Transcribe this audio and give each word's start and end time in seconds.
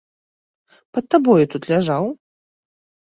Пад 0.97 1.05
табою 1.15 1.45
тут 1.53 1.63
ляжаў? 1.73 2.11